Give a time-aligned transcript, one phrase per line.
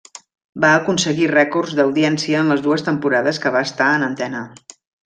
[0.63, 4.47] Va aconseguir rècords d'audiència en les dues temporades que va estar en antena.